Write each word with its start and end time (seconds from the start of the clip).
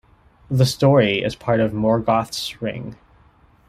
The 0.49 0.65
story 0.65 1.21
is 1.23 1.35
part 1.35 1.59
of 1.59 1.73
"Morgoth's 1.73 2.59
Ring". 2.59 2.95